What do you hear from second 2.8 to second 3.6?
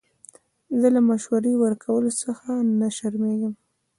شرمېږم.